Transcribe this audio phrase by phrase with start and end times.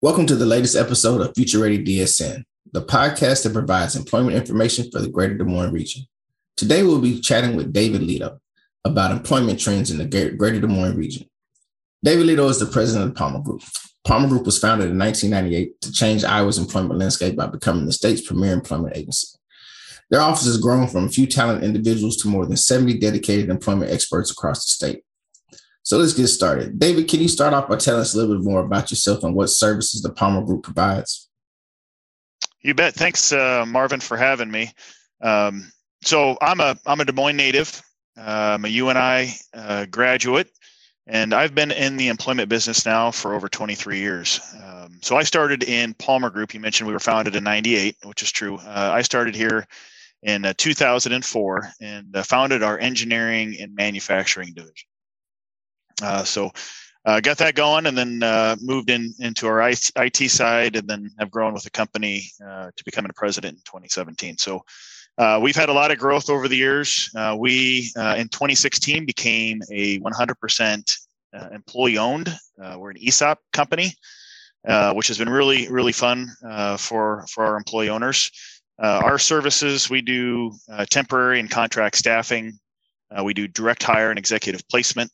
[0.00, 4.88] Welcome to the latest episode of Future Ready DSM, the podcast that provides employment information
[4.92, 6.04] for the Greater Des Moines region.
[6.56, 8.38] Today, we'll be chatting with David Lito
[8.84, 11.26] about employment trends in the Greater Des Moines region.
[12.04, 13.60] David Lito is the president of the Palmer Group.
[14.06, 18.24] Palmer Group was founded in 1998 to change Iowa's employment landscape by becoming the state's
[18.24, 19.36] premier employment agency.
[20.10, 23.90] Their office has grown from a few talented individuals to more than 70 dedicated employment
[23.90, 25.02] experts across the state.
[25.88, 26.78] So let's get started.
[26.78, 29.34] David, can you start off by telling us a little bit more about yourself and
[29.34, 31.30] what services the Palmer Group provides?
[32.60, 32.92] You bet.
[32.92, 34.70] Thanks, uh, Marvin, for having me.
[35.22, 35.72] Um,
[36.04, 37.80] so I'm a I'm a Des Moines native.
[38.18, 40.50] I'm a UNI uh, graduate,
[41.06, 44.40] and I've been in the employment business now for over 23 years.
[44.62, 46.52] Um, so I started in Palmer Group.
[46.52, 48.56] You mentioned we were founded in '98, which is true.
[48.56, 49.66] Uh, I started here
[50.22, 54.87] in uh, 2004 and uh, founded our engineering and manufacturing division.
[56.02, 56.50] Uh, so
[57.04, 61.10] uh, got that going and then uh, moved in into our IT, side and then
[61.18, 64.36] have grown with the company uh, to becoming a president in 2017.
[64.38, 64.62] So
[65.16, 67.10] uh, we've had a lot of growth over the years.
[67.16, 70.98] Uh, we in 2016 became a 100%
[71.52, 72.34] employee owned.
[72.76, 73.94] we're an ESOP company,
[74.92, 76.28] which has been really really fun
[76.78, 78.30] for for our employee owners.
[78.78, 80.52] our services we do
[80.90, 82.58] temporary and contract staffing.
[83.24, 85.10] we do direct hire and executive placement.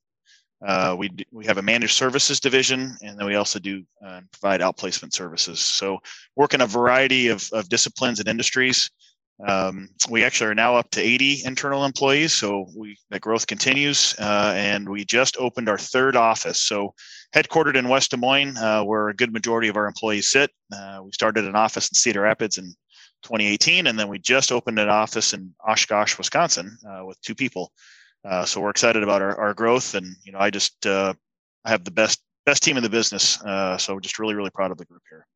[0.67, 4.61] Uh, we we have a managed services division, and then we also do uh, provide
[4.61, 5.61] outplacement services.
[5.61, 5.99] So
[6.37, 8.91] work in a variety of, of disciplines and industries.
[9.47, 14.15] Um, we actually are now up to 80 internal employees, so we that growth continues,
[14.19, 16.61] uh, and we just opened our third office.
[16.61, 16.95] So
[17.35, 20.51] headquartered in West Des Moines, uh, where a good majority of our employees sit.
[20.73, 22.75] Uh, we started an office in Cedar Rapids in
[23.25, 27.73] 2018, and then we just opened an office in Oshkosh, Wisconsin, uh, with two people.
[28.25, 31.13] Uh, so we're excited about our, our growth, and you know, I just uh,
[31.65, 33.41] I have the best best team in the business.
[33.43, 35.27] Uh, so just really really proud of the group here.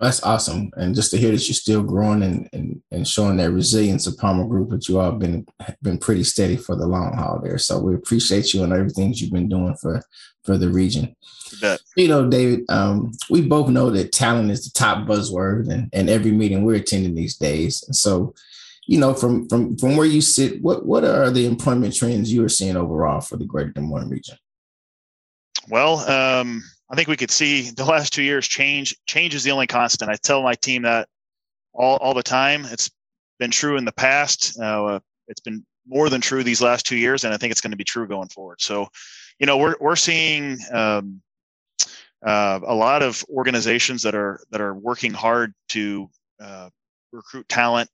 [0.00, 3.52] That's awesome, and just to hear that you're still growing and, and, and showing that
[3.52, 5.46] resilience of Palmer Group, that you all been
[5.82, 7.58] been pretty steady for the long haul there.
[7.58, 10.02] So we appreciate you and everything you've been doing for
[10.42, 11.14] for the region.
[11.62, 15.88] You, you know, David, um, we both know that talent is the top buzzword, and,
[15.92, 17.84] and every meeting we're attending these days.
[17.86, 18.34] And so,
[18.86, 22.44] you know, from from from where you sit, what what are the employment trends you
[22.44, 24.36] are seeing overall for the Greater Des Moines region?
[25.68, 28.96] Well, um, I think we could see the last two years change.
[29.06, 30.10] Change is the only constant.
[30.10, 31.08] I tell my team that
[31.72, 32.66] all all the time.
[32.66, 32.90] It's
[33.38, 34.58] been true in the past.
[34.60, 37.72] Uh, it's been more than true these last two years, and I think it's going
[37.72, 38.60] to be true going forward.
[38.60, 38.88] So,
[39.38, 41.22] you know, we're we're seeing um,
[42.24, 46.68] uh, a lot of organizations that are that are working hard to uh,
[47.12, 47.88] recruit talent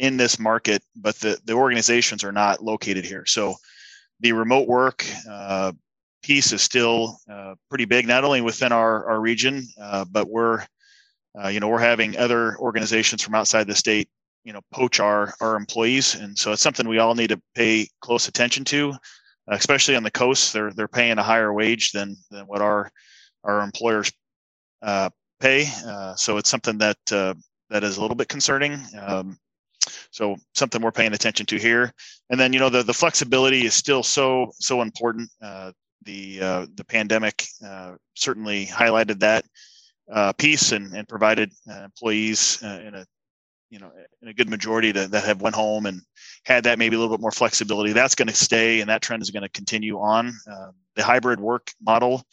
[0.00, 3.26] in this market, but the, the organizations are not located here.
[3.26, 3.54] So
[4.20, 5.72] the remote work uh,
[6.22, 10.64] piece is still uh, pretty big, not only within our, our region, uh, but we're,
[11.38, 14.08] uh, you know, we're having other organizations from outside the state,
[14.42, 16.14] you know, poach our, our employees.
[16.14, 18.94] And so it's something we all need to pay close attention to,
[19.48, 20.54] especially on the coast.
[20.54, 22.90] They're, they're paying a higher wage than, than what our,
[23.44, 24.10] our employers
[24.80, 25.68] uh, pay.
[25.86, 28.82] Uh, so it's something that, that is a little bit concerning.
[28.98, 29.36] Um,
[30.10, 31.92] so something we're paying attention to here.
[32.30, 35.30] And then, you know, the, the flexibility is still so, so important.
[35.42, 35.72] Uh,
[36.04, 39.44] the, uh, the pandemic uh, certainly highlighted that
[40.12, 43.06] uh, piece and, and provided uh, employees uh, in a,
[43.70, 43.90] you know,
[44.22, 46.00] in a good majority to, that have went home and
[46.44, 47.92] had that maybe a little bit more flexibility.
[47.92, 50.32] That's going to stay and that trend is going to continue on.
[50.96, 52.24] the hybrid work model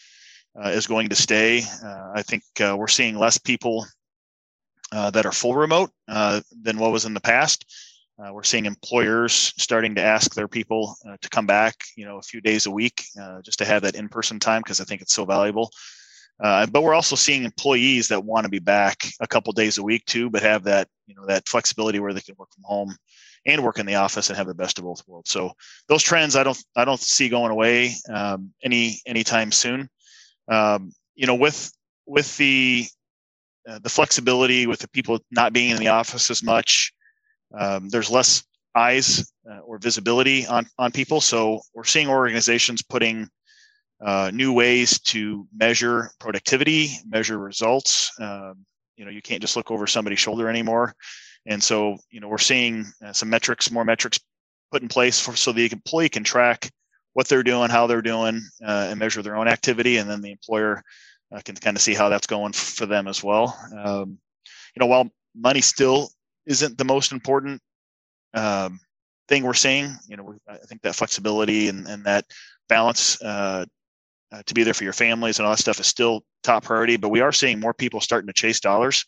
[0.66, 1.62] is going to stay.
[1.84, 3.86] I think we're seeing less people
[4.92, 7.66] uh, that are full remote uh, than what was in the past.
[8.20, 12.18] Uh, we're seeing employers starting to ask their people uh, to come back, you know,
[12.18, 15.02] a few days a week uh, just to have that in-person time because I think
[15.02, 15.70] it's so valuable.
[16.40, 20.04] but we're also seeing employees that want to be back a couple days a week
[20.06, 22.96] too, but have that, you know, that flexibility where they can work from home
[23.46, 25.30] and work in the office and have the best of both worlds.
[25.30, 25.54] So
[25.88, 29.90] those trends, I don't, I don't see going away um, any anytime soon.
[30.48, 31.72] Um, you know, with
[32.06, 32.88] with the
[33.68, 36.94] uh, the flexibility with the people not being in the office as much.
[37.58, 38.44] Um, there's less
[38.76, 41.20] eyes uh, or visibility on, on people.
[41.22, 43.28] So we're seeing organizations putting
[44.06, 48.12] uh, new ways to measure productivity, measure results.
[48.20, 48.66] Um,
[48.96, 50.94] you know, you can't just look over somebody's shoulder anymore.
[51.46, 54.20] And so, you know, we're seeing uh, some metrics, more metrics
[54.72, 56.70] put in place for, so the employee can track
[57.14, 59.98] what they're doing, how they're doing, uh, and measure their own activity.
[59.98, 60.84] And then the employer
[61.32, 63.58] I can kind of see how that's going for them as well.
[63.78, 64.18] Um,
[64.76, 66.10] you know, while money still
[66.46, 67.62] isn't the most important
[68.34, 68.80] um,
[69.28, 72.26] thing we're seeing, you know, I think that flexibility and, and that
[72.70, 73.66] balance uh,
[74.32, 76.98] uh, to be there for your families and all that stuff is still top priority.
[76.98, 79.06] But we are seeing more people starting to chase dollars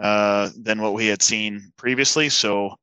[0.00, 2.28] uh, than what we had seen previously.
[2.28, 2.74] So,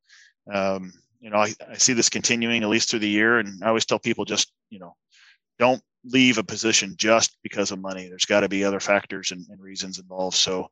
[0.52, 3.40] um, you know, I, I see this continuing at least through the year.
[3.40, 4.96] And I always tell people just, you know,
[5.60, 8.08] don't leave a position just because of money.
[8.08, 10.38] There's got to be other factors and, and reasons involved.
[10.38, 10.64] So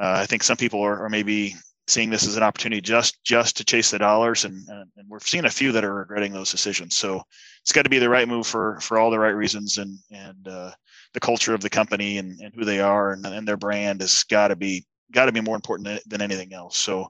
[0.00, 1.56] uh, I think some people are, are, maybe
[1.88, 5.18] seeing this as an opportunity just just to chase the dollars, and, and, and we're
[5.20, 6.96] seeing a few that are regretting those decisions.
[6.96, 7.22] So
[7.62, 10.46] it's got to be the right move for for all the right reasons, and and
[10.46, 10.70] uh,
[11.14, 14.24] the culture of the company and, and who they are and, and their brand has
[14.24, 16.76] got to be got to be more important than, anything else.
[16.76, 17.08] So,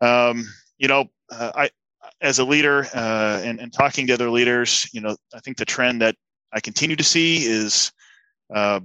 [0.00, 0.44] um,
[0.78, 1.70] you know, uh, I
[2.20, 5.64] as a leader uh, and, and talking to other leaders, you know, I think the
[5.64, 6.16] trend that
[6.54, 7.92] I continue to see is
[8.54, 8.80] uh,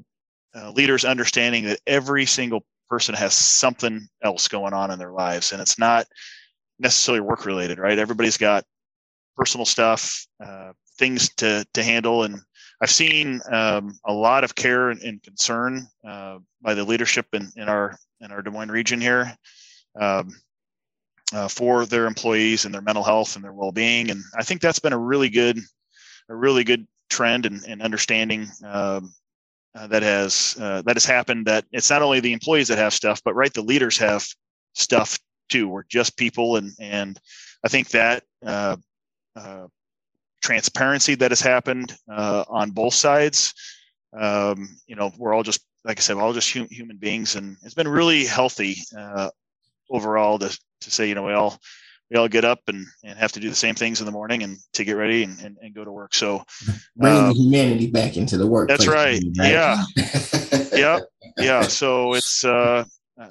[0.55, 5.51] uh, leaders understanding that every single person has something else going on in their lives,
[5.51, 6.07] and it's not
[6.79, 7.99] necessarily work related, right?
[7.99, 8.65] Everybody's got
[9.37, 12.41] personal stuff, uh, things to to handle, and
[12.81, 17.51] I've seen um, a lot of care and, and concern uh, by the leadership in,
[17.55, 19.35] in our in our Des Moines region here.
[19.99, 20.33] Um,
[21.33, 24.09] uh, for their employees and their mental health and their well-being.
[24.09, 25.59] And I think that's been a really good,
[26.29, 29.13] a really good trend and, and understanding um,
[29.75, 31.45] uh, that has uh, that has happened.
[31.45, 34.25] That it's not only the employees that have stuff, but right, the leaders have
[34.73, 35.17] stuff
[35.49, 35.67] too.
[35.67, 37.19] We're just people, and and
[37.63, 38.77] I think that uh,
[39.35, 39.67] uh,
[40.41, 43.53] transparency that has happened uh, on both sides.
[44.17, 47.35] Um, you know, we're all just like I said, we're all just hum- human beings,
[47.35, 48.77] and it's been really healthy
[49.89, 51.59] overall to to say, you know, we all
[52.09, 54.43] we all get up and, and have to do the same things in the morning
[54.43, 56.13] and to get ready and, and, and go to work.
[56.15, 56.43] So
[56.95, 58.67] bringing um, humanity back into the work.
[58.67, 59.21] That's right.
[59.37, 59.51] right.
[59.51, 59.83] Yeah.
[60.73, 60.99] yeah.
[61.37, 61.61] Yeah.
[61.63, 62.83] So it's, uh,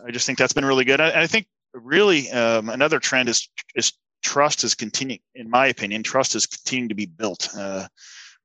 [0.07, 1.01] I just think that's been really good.
[1.01, 3.93] I, I think really um, another trend is, is
[4.23, 7.49] trust is continuing, in my opinion, trust is continuing to be built.
[7.57, 7.89] Uh,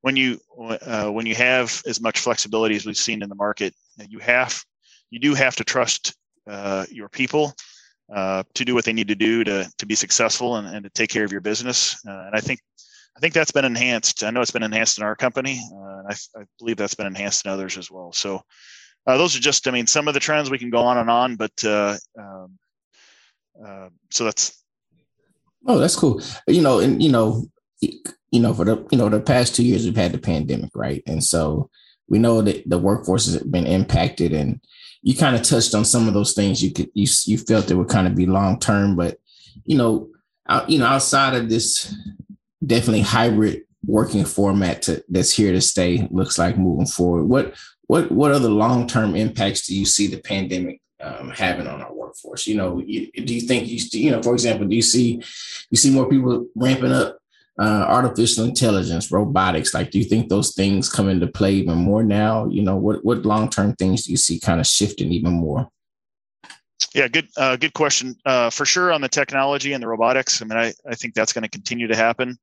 [0.00, 3.72] when you, uh, when you have as much flexibility as we've seen in the market,
[4.08, 4.62] you have,
[5.10, 6.14] you do have to trust
[6.48, 7.54] uh, your people
[8.14, 10.90] uh, to do what they need to do to to be successful and, and to
[10.90, 11.96] take care of your business.
[12.06, 12.60] Uh, and I think
[13.16, 14.24] I think that's been enhanced.
[14.24, 17.44] I know it's been enhanced in our company, uh, I, I, believe that's been enhanced
[17.44, 18.12] in others as well.
[18.12, 18.42] So
[19.06, 21.10] uh, those are just, I mean, some of the trends we can go on and
[21.10, 22.58] on, but uh, um,
[24.10, 24.62] so that's.
[25.66, 26.20] Oh, that's cool.
[26.46, 27.46] You know, and you know,
[27.80, 31.02] you know, for the you know the past two years we've had the pandemic, right?
[31.06, 31.70] And so
[32.08, 34.60] we know that the workforce has been impacted and
[35.04, 37.74] you kind of touched on some of those things you could you you felt it
[37.74, 39.18] would kind of be long term, but
[39.66, 40.08] you know,
[40.48, 41.94] out, you know, outside of this
[42.66, 47.24] definitely hybrid working format to, that's here to stay looks like moving forward.
[47.24, 47.54] What
[47.86, 51.94] what what other long term impacts do you see the pandemic um, having on our
[51.94, 52.46] workforce?
[52.46, 55.22] You know, you, do you think you you know, for example, do you see
[55.70, 57.18] you see more people ramping up
[57.58, 59.74] uh, artificial intelligence, robotics?
[59.74, 62.46] Like, do you think those things come into play even more now?
[62.48, 65.68] You know, what what long term things do you see kind of shifting even more?
[66.94, 68.16] Yeah, good uh, good question.
[68.24, 70.42] Uh, for sure on the technology and the robotics.
[70.42, 72.36] I mean, I, I think that's going to continue to happen.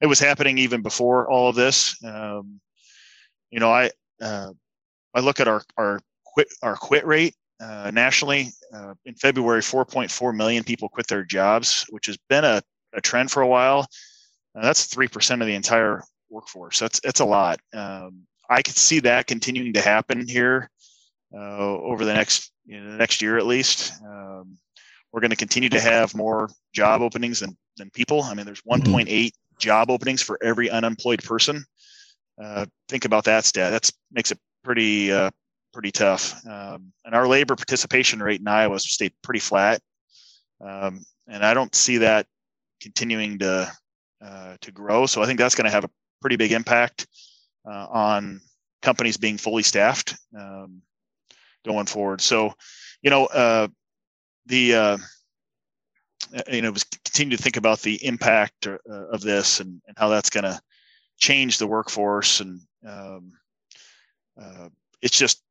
[0.00, 1.96] It was happening even before all of this.
[2.04, 2.60] Um,
[3.50, 3.90] you know, I
[4.20, 4.52] uh,
[5.14, 8.48] I look at our our quit our quit rate uh, nationally.
[8.72, 12.62] Uh, in February, 4.4 million people quit their jobs, which has been a,
[12.94, 13.86] a trend for a while.
[14.54, 16.78] Uh, that's three percent of the entire workforce.
[16.78, 17.60] That's that's a lot.
[17.72, 20.70] Um, I could see that continuing to happen here
[21.34, 23.92] uh, over the next you know, the next year at least.
[24.04, 24.58] Um,
[25.12, 28.22] we're going to continue to have more job openings than than people.
[28.22, 28.94] I mean, there's mm-hmm.
[28.94, 31.64] 1.8 job openings for every unemployed person.
[32.42, 33.72] Uh, think about that stat.
[33.72, 35.30] That makes it pretty uh,
[35.72, 36.34] pretty tough.
[36.46, 39.80] Um, and our labor participation rate in Iowa stayed pretty flat.
[40.64, 42.26] Um, and I don't see that
[42.80, 43.70] continuing to
[44.24, 45.06] uh, to grow.
[45.06, 47.06] So I think that's going to have a pretty big impact
[47.66, 48.40] uh, on
[48.82, 50.82] companies being fully staffed um,
[51.64, 52.20] going forward.
[52.20, 52.52] So,
[53.02, 53.68] you know, uh,
[54.46, 54.98] the uh,
[56.48, 56.72] you know,
[57.04, 60.60] continue to think about the impact uh, of this and, and how that's going to
[61.18, 62.40] change the workforce.
[62.40, 63.32] And um,
[65.02, 65.42] it's just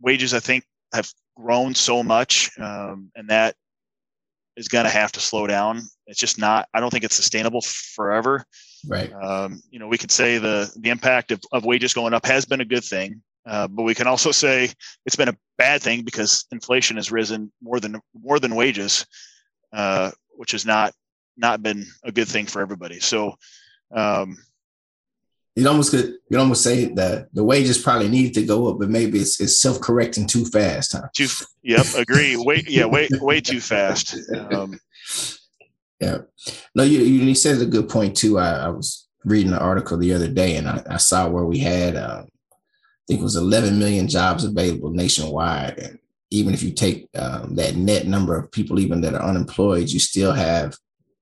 [0.00, 3.56] wages, I think, have grown so much, um, and that
[4.56, 5.82] is going to have to slow down.
[6.06, 6.68] It's just not.
[6.74, 8.44] I don't think it's sustainable forever.
[8.86, 9.12] Right.
[9.12, 12.44] Um, you know, we could say the the impact of, of wages going up has
[12.44, 14.70] been a good thing, uh, but we can also say
[15.06, 19.06] it's been a bad thing because inflation has risen more than more than wages,
[19.72, 20.92] uh, which has not
[21.36, 23.00] not been a good thing for everybody.
[23.00, 23.34] So.
[23.92, 24.36] Um,
[25.56, 28.88] you almost could you almost say that the wages probably need to go up, but
[28.88, 30.92] maybe it's, it's self correcting too fast.
[30.92, 31.08] Huh?
[31.14, 31.28] Too,
[31.62, 32.36] yep, agree.
[32.36, 34.16] Way, yeah, way, way too fast.
[34.52, 34.78] Um,
[36.00, 36.18] yeah,
[36.74, 38.38] no, you you said a good point too.
[38.38, 41.58] I, I, was reading an article the other day, and I, I saw where we
[41.58, 42.22] had uh,
[43.10, 45.78] think it was 11 million jobs available nationwide.
[45.78, 45.98] And
[46.30, 49.98] even if you take um, that net number of people even that are unemployed, you
[49.98, 50.76] still have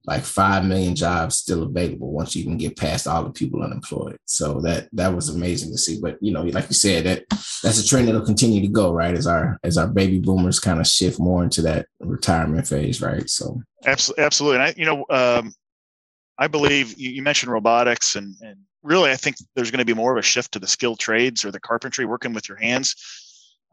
[0.08, 4.16] like 5 million jobs still available once you can get past all the people unemployed.
[4.24, 6.00] So that that was amazing to see.
[6.00, 7.24] But you know, like you said, that
[7.62, 9.14] that's a trend that'll continue to go, right?
[9.14, 13.28] As our as our baby boomers kind of shift more into that retirement phase, right?
[13.28, 14.56] So absolutely, absolutely.
[14.56, 15.52] And I, you know, um,
[16.38, 19.92] I believe you, you mentioned robotics and and really I think there's going to be
[19.92, 22.96] more of a shift to the skilled trades or the carpentry working with your hands.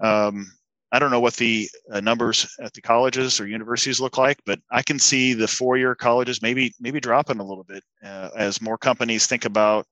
[0.01, 0.51] Um,
[0.92, 4.60] I don't know what the uh, numbers at the colleges or universities look like, but
[4.72, 8.77] I can see the four-year colleges maybe maybe dropping a little bit uh, as more
[8.77, 9.86] companies think about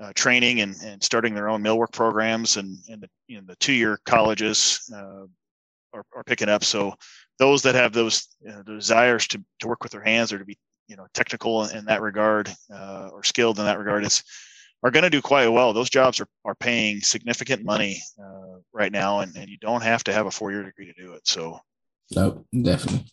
[0.00, 3.56] uh, training and, and starting their own millwork programs, and, and the, you know, the
[3.56, 5.24] two-year colleges uh,
[5.92, 6.64] are, are picking up.
[6.64, 6.94] So
[7.38, 8.28] those that have those
[8.64, 10.56] desires to, to work with their hands or to be
[10.88, 14.22] you know technical in that regard uh, or skilled in that regard is
[14.82, 15.72] are going to do quite well.
[15.72, 18.45] Those jobs are, are paying significant money uh,
[18.76, 21.14] right now, and, and you don't have to have a four year degree to do
[21.14, 21.26] it.
[21.26, 21.58] So,
[22.14, 23.06] no, definitely.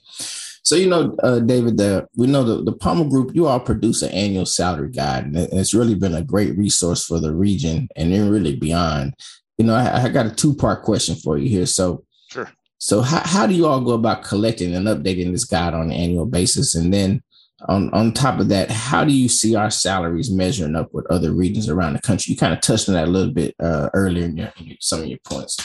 [0.65, 3.35] So you know, uh, David, the, we know the, the Palmer Group.
[3.35, 7.19] You all produce an annual salary guide, and it's really been a great resource for
[7.19, 9.13] the region and then really beyond.
[9.57, 11.65] You know, I, I got a two part question for you here.
[11.65, 12.49] So, sure.
[12.77, 15.91] So, how, how do you all go about collecting and updating this guide on an
[15.91, 17.23] annual basis, and then
[17.67, 21.31] on on top of that, how do you see our salaries measuring up with other
[21.31, 22.31] regions around the country?
[22.31, 25.01] You kind of touched on that a little bit uh, earlier in, your, in some
[25.01, 25.57] of your points.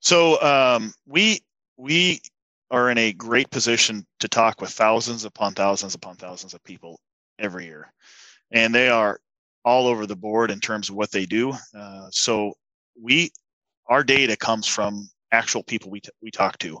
[0.00, 1.40] So um, we
[1.76, 2.20] we
[2.70, 7.00] are in a great position to talk with thousands upon thousands upon thousands of people
[7.38, 7.92] every year,
[8.52, 9.20] and they are
[9.64, 11.52] all over the board in terms of what they do.
[11.76, 12.52] Uh, so
[13.00, 13.30] we
[13.88, 16.80] our data comes from actual people we t- we talk to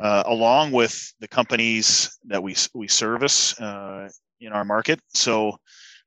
[0.00, 4.08] uh, along with the companies that we we service uh,
[4.40, 5.00] in our market.
[5.14, 5.58] So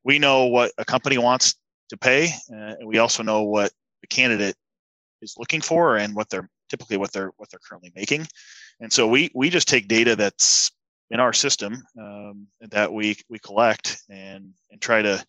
[0.04, 1.56] we know what a company wants
[1.90, 3.72] to pay, uh, and we also know what
[4.02, 4.56] the candidate
[5.22, 8.28] is looking for and what they're typically what they're what they're currently making.
[8.80, 10.72] And so we we just take data that's
[11.12, 15.24] in our system um, that we we collect and and try to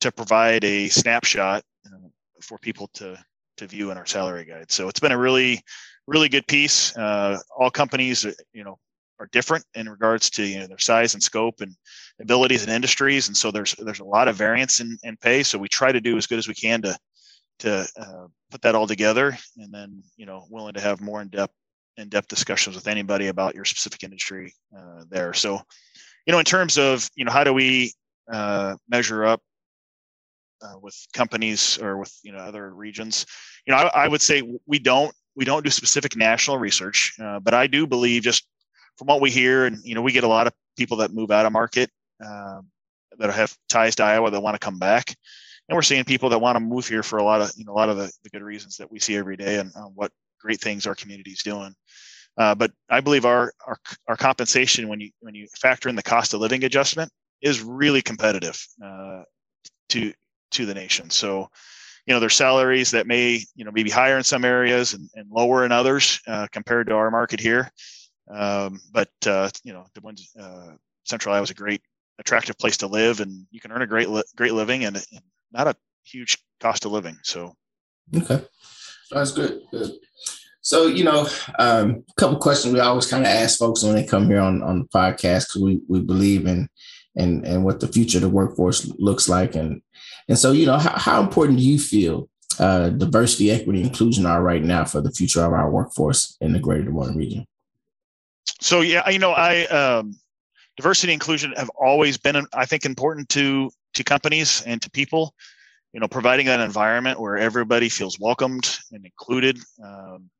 [0.00, 2.08] to provide a snapshot uh,
[2.40, 3.18] for people to
[3.56, 4.70] to view in our salary guide.
[4.70, 5.60] So it's been a really
[6.06, 6.96] really good piece.
[6.96, 8.78] Uh, all companies, uh, you know,
[9.20, 11.76] are different in regards to you know their size and scope and
[12.20, 15.42] abilities and industries, and so there's there's a lot of variance in, in pay.
[15.42, 16.98] So we try to do as good as we can to
[17.60, 21.28] to uh, put that all together, and then you know willing to have more in
[21.28, 21.54] depth
[21.96, 25.34] in depth discussions with anybody about your specific industry uh, there.
[25.34, 25.60] So,
[26.26, 27.92] you know, in terms of you know how do we
[28.32, 29.42] uh, measure up
[30.62, 33.26] uh, with companies or with you know other regions,
[33.66, 37.40] you know, I, I would say we don't we don't do specific national research, uh,
[37.40, 38.46] but I do believe just
[38.98, 41.30] from what we hear, and you know, we get a lot of people that move
[41.30, 41.88] out of market
[42.22, 42.68] um,
[43.18, 45.16] that have ties to Iowa that want to come back,
[45.66, 47.72] and we're seeing people that want to move here for a lot of you know
[47.72, 50.12] a lot of the, the good reasons that we see every day and uh, what
[50.38, 51.74] great things our community is doing.
[52.36, 53.78] Uh, but I believe our, our
[54.08, 58.02] our compensation when you when you factor in the cost of living adjustment is really
[58.02, 59.22] competitive uh,
[59.88, 60.12] to
[60.50, 61.08] to the nation.
[61.08, 61.48] So
[62.06, 65.30] you know, their salaries that may, you know, maybe higher in some areas and, and
[65.30, 67.70] lower in others uh, compared to our market here.
[68.30, 70.72] Um, but, uh, you know, the ones, uh,
[71.04, 71.82] Central Iowa is a great,
[72.18, 75.22] attractive place to live and you can earn a great, li- great living and, and,
[75.52, 77.16] not a huge cost of living.
[77.24, 77.56] So,
[78.16, 78.44] okay.
[79.10, 79.62] That's good.
[79.72, 79.90] Good.
[80.60, 81.26] So, you know,
[81.58, 84.62] um, a couple questions we always kind of ask folks when they come here on,
[84.62, 86.68] on the podcast because we, we believe in
[87.16, 89.82] and and what the future of the workforce looks like and
[90.30, 92.28] and so, you know, how, how important do you feel
[92.60, 96.60] uh, diversity, equity, inclusion are right now for the future of our workforce in the
[96.60, 97.44] Greater Des Moines region?
[98.60, 100.14] So, yeah, you know, I um,
[100.76, 105.34] diversity inclusion have always been, I think, important to to companies and to people.
[105.92, 109.58] You know, providing an environment where everybody feels welcomed and included.
[109.84, 110.30] Um,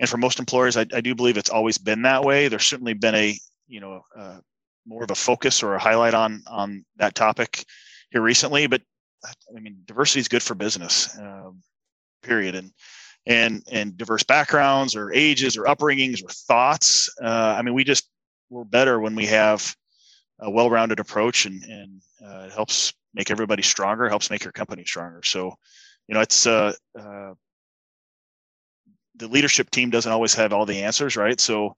[0.00, 2.48] and for most employers, I, I, do believe it's always been that way.
[2.48, 3.38] There's certainly been a,
[3.68, 4.38] you know, uh,
[4.86, 7.64] more of a focus or a highlight on on that topic
[8.10, 8.82] here recently, but
[9.24, 11.62] I mean, diversity is good for business, um,
[12.22, 12.54] period.
[12.54, 12.72] And
[13.26, 17.10] and and diverse backgrounds or ages or upbringings or thoughts.
[17.22, 18.08] Uh, I mean, we just
[18.50, 19.74] we're better when we have
[20.40, 24.08] a well-rounded approach, and and uh, it helps make everybody stronger.
[24.08, 25.22] Helps make your company stronger.
[25.22, 25.54] So,
[26.06, 27.34] you know, it's uh, uh,
[29.16, 31.40] the leadership team doesn't always have all the answers, right?
[31.40, 31.76] So,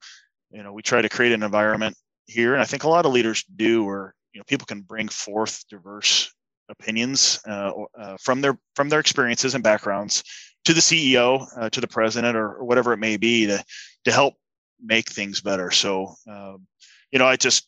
[0.51, 1.95] you know, we try to create an environment
[2.27, 5.07] here, and I think a lot of leaders do, where you know people can bring
[5.07, 6.31] forth diverse
[6.69, 10.23] opinions uh, uh, from their from their experiences and backgrounds
[10.65, 13.63] to the CEO, uh, to the president, or, or, whatever it may be, to
[14.05, 14.35] to help
[14.83, 15.71] make things better.
[15.71, 16.67] So, um,
[17.11, 17.67] you know, I just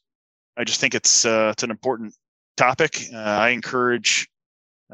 [0.57, 2.13] I just think it's uh, it's an important
[2.57, 3.01] topic.
[3.13, 4.27] Uh, I encourage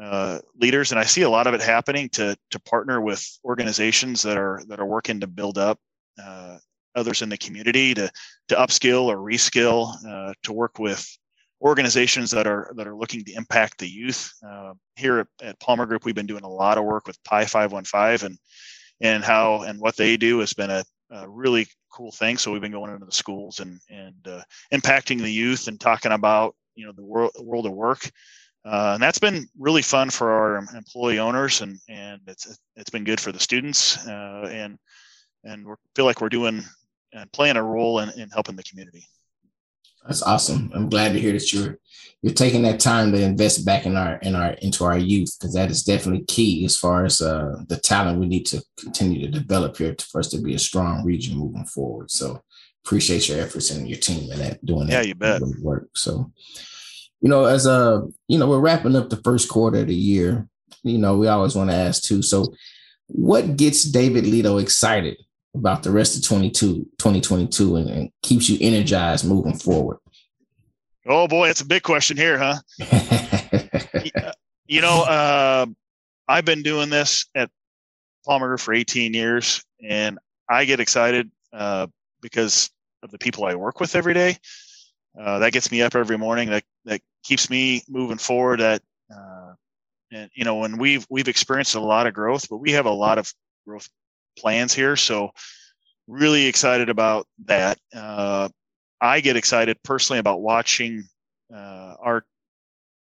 [0.00, 4.22] uh, leaders, and I see a lot of it happening to to partner with organizations
[4.22, 5.78] that are that are working to build up
[6.96, 8.10] others in the community to
[8.48, 11.06] to upskill or reskill, uh, to work with
[11.62, 14.32] organizations that are that are looking to impact the youth.
[14.46, 17.44] Uh, here at, at, Palmer Group, we've been doing a lot of work with Pi
[17.44, 18.38] 515 and
[19.00, 22.36] and how and what they do has been a, a really cool thing.
[22.36, 26.12] So we've been going into the schools and and uh, impacting the youth and talking
[26.12, 28.10] about you know the world world of work.
[28.64, 33.04] Uh, and that's been really fun for our employee owners, and and it's it's been
[33.04, 34.76] good for the students, uh, and
[35.44, 36.64] and we feel like we're doing
[37.16, 39.08] and playing a role in, in helping the community.
[40.04, 40.70] That's awesome.
[40.74, 41.78] I'm glad to hear that you're
[42.22, 45.54] you're taking that time to invest back in our in our into our youth because
[45.54, 49.38] that is definitely key as far as uh, the talent we need to continue to
[49.38, 52.10] develop here to, for us to be a strong region moving forward.
[52.10, 52.40] So
[52.84, 55.42] appreciate your efforts and your team in that doing yeah, that you bet.
[55.60, 55.88] work.
[55.94, 56.30] So
[57.20, 59.94] you know, as a uh, you know, we're wrapping up the first quarter of the
[59.94, 60.48] year.
[60.84, 62.22] You know, we always want to ask too.
[62.22, 62.54] So,
[63.08, 65.16] what gets David Lito excited
[65.56, 69.98] about the rest of 22, 2022 and, and keeps you energized moving forward?
[71.06, 72.56] Oh boy, it's a big question here, huh?
[74.66, 75.66] you know, uh,
[76.26, 77.50] I've been doing this at
[78.24, 81.86] Palmer for 18 years, and I get excited uh,
[82.20, 82.70] because
[83.02, 84.36] of the people I work with every day.
[85.18, 86.50] Uh, that gets me up every morning.
[86.50, 88.60] That that keeps me moving forward.
[88.60, 88.82] That
[89.14, 89.54] uh,
[90.12, 92.90] and you know, when we've we've experienced a lot of growth, but we have a
[92.90, 93.32] lot of
[93.66, 93.88] growth
[94.36, 94.96] plans here.
[94.96, 95.30] So
[96.06, 97.78] really excited about that.
[97.94, 98.48] Uh,
[99.00, 101.04] I get excited personally about watching
[101.54, 102.24] uh, our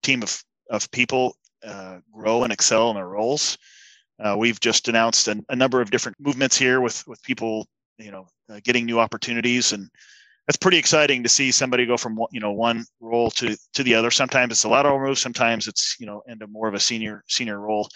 [0.03, 3.57] team of, of people uh, grow and excel in their roles.
[4.23, 8.11] Uh, we've just announced a, a, number of different movements here with with people, you
[8.11, 9.89] know, uh, getting new opportunities, and
[10.47, 13.93] that's pretty exciting to see somebody go from you know one role to to the
[13.93, 14.11] other.
[14.11, 17.59] Sometimes it's a lateral move, sometimes it's you know into more of a senior senior
[17.59, 17.89] role,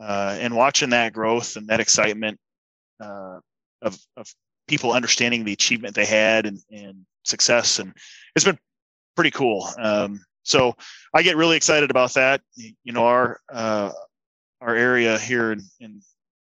[0.00, 2.40] uh, and watching that growth and that excitement
[3.02, 3.38] uh,
[3.82, 4.26] of, of
[4.68, 7.78] people understanding the achievement they had and, and success.
[7.78, 7.92] And
[8.34, 8.58] it's been
[9.16, 9.68] pretty cool.
[9.78, 10.74] Um, so
[11.14, 12.40] I get really excited about that.
[12.56, 13.90] You know, our, uh,
[14.60, 16.00] our area here in, in,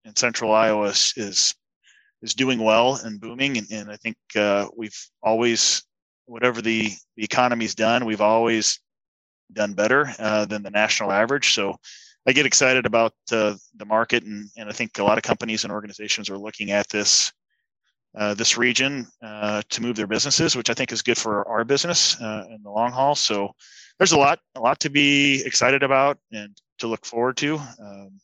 [0.05, 1.55] in central Iowa is, is,
[2.23, 3.59] is doing well and booming.
[3.59, 5.83] And, and I think uh, we've always,
[6.25, 8.81] whatever the, the economy's done, we've always
[9.53, 11.55] done better uh, than the national average.
[11.55, 11.77] So
[12.27, 15.65] I get excited about uh, the market, and, and I think a lot of companies
[15.65, 17.33] and organizations are looking at this
[18.17, 21.65] uh, this region uh, to move their businesses, which I think is good for our
[21.65, 23.15] business uh, in the long haul.
[23.15, 23.51] So
[23.99, 27.59] there's a lot a lot to be excited about and to look forward to.
[27.81, 28.21] Um,